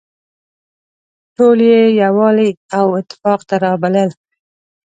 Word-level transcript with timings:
ټول 1.35 1.57
يې 1.69 1.81
يووالي 2.01 2.49
او 2.77 2.85
اتفاق 2.99 3.39
ته 3.49 3.55
رابلل. 3.65 4.09